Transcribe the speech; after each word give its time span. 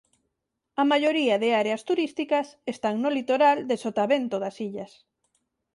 A 0.81 0.83
maioría 0.91 1.35
de 1.43 1.49
áreas 1.61 1.81
turísticas 1.89 2.47
están 2.73 2.95
no 3.03 3.09
litoral 3.17 3.57
de 3.69 3.75
sotavento 3.83 4.35
das 4.43 4.55
illas. 4.67 4.91